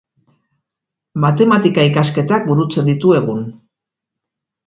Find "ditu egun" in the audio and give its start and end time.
2.91-3.43